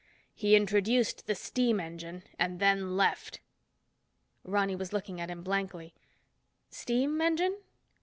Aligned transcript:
"He 0.33 0.55
introduced 0.55 1.27
the 1.27 1.35
steam 1.35 1.79
engine, 1.79 2.23
and 2.39 2.59
then 2.59 2.97
left." 2.97 3.39
Ronny 4.43 4.75
was 4.75 4.91
looking 4.91 5.21
at 5.21 5.29
him 5.29 5.43
blankly. 5.43 5.93
"Steam 6.71 7.21
engine?" 7.21 7.57